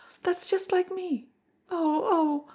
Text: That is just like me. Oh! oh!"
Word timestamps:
That 0.23 0.37
is 0.37 0.49
just 0.49 0.71
like 0.71 0.89
me. 0.89 1.27
Oh! 1.69 2.07
oh!" 2.09 2.47